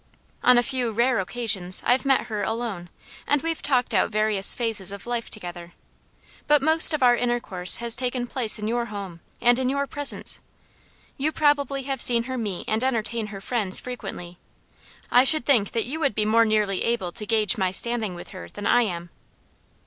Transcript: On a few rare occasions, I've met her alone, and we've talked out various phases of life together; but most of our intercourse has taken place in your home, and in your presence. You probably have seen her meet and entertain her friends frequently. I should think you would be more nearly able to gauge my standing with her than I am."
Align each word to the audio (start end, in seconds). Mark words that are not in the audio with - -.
On 0.41 0.57
a 0.57 0.63
few 0.63 0.89
rare 0.89 1.19
occasions, 1.19 1.83
I've 1.85 2.05
met 2.05 2.21
her 2.21 2.41
alone, 2.41 2.89
and 3.27 3.43
we've 3.43 3.61
talked 3.61 3.93
out 3.93 4.09
various 4.09 4.55
phases 4.55 4.91
of 4.91 5.05
life 5.05 5.29
together; 5.29 5.73
but 6.47 6.63
most 6.63 6.95
of 6.95 7.03
our 7.03 7.15
intercourse 7.15 7.75
has 7.75 7.95
taken 7.95 8.25
place 8.25 8.57
in 8.57 8.67
your 8.67 8.85
home, 8.85 9.19
and 9.41 9.59
in 9.59 9.69
your 9.69 9.85
presence. 9.85 10.41
You 11.17 11.31
probably 11.31 11.83
have 11.83 12.01
seen 12.01 12.23
her 12.23 12.35
meet 12.35 12.65
and 12.67 12.83
entertain 12.83 13.27
her 13.27 13.41
friends 13.41 13.77
frequently. 13.79 14.39
I 15.11 15.23
should 15.23 15.45
think 15.45 15.75
you 15.75 15.99
would 15.99 16.15
be 16.15 16.25
more 16.25 16.45
nearly 16.45 16.83
able 16.83 17.11
to 17.11 17.23
gauge 17.27 17.55
my 17.55 17.69
standing 17.69 18.15
with 18.15 18.29
her 18.29 18.49
than 18.49 18.65
I 18.65 18.81
am." 18.81 19.11